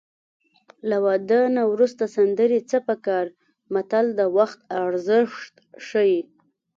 له 0.89 0.97
واده 1.05 1.39
نه 1.55 1.63
وروسته 1.71 2.03
سندرې 2.15 2.59
څه 2.69 2.77
په 2.87 2.95
کار 3.05 3.25
متل 3.73 4.05
د 4.19 4.21
وخت 4.37 4.59
ارزښت 4.85 5.53
ښيي 5.87 6.21